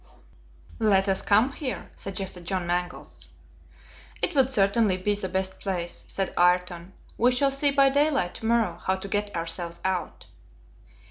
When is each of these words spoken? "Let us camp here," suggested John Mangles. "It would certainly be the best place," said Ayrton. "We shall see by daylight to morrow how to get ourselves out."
"Let 0.79 1.07
us 1.07 1.21
camp 1.21 1.53
here," 1.53 1.91
suggested 1.95 2.43
John 2.45 2.65
Mangles. 2.65 3.27
"It 4.19 4.33
would 4.33 4.49
certainly 4.49 4.97
be 4.97 5.13
the 5.13 5.29
best 5.29 5.59
place," 5.59 6.03
said 6.07 6.33
Ayrton. 6.39 6.93
"We 7.19 7.31
shall 7.31 7.51
see 7.51 7.69
by 7.69 7.89
daylight 7.89 8.33
to 8.33 8.47
morrow 8.47 8.79
how 8.83 8.95
to 8.95 9.07
get 9.07 9.35
ourselves 9.35 9.79
out." 9.85 10.25